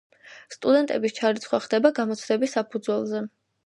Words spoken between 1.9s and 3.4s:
გამოცდების საფუძველზე.